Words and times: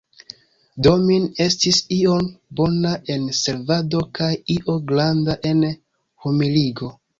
Domin, 0.85 1.27
estis 1.45 1.81
io 1.97 2.15
bona 2.61 2.95
en 3.17 3.29
servado 3.41 4.03
kaj 4.21 4.33
io 4.57 4.79
granda 4.95 5.39
en 5.53 5.65
humiligo. 6.27 6.95